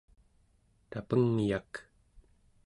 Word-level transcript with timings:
tapengyak 0.91 1.71